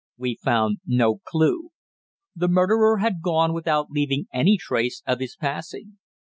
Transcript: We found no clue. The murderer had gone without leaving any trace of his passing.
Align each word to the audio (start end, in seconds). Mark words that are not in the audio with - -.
We 0.17 0.33
found 0.41 0.79
no 0.87 1.19
clue. 1.25 1.69
The 2.35 2.47
murderer 2.47 2.97
had 2.97 3.21
gone 3.21 3.53
without 3.53 3.91
leaving 3.91 4.25
any 4.33 4.57
trace 4.57 5.03
of 5.05 5.19
his 5.19 5.35
passing. 5.35 5.99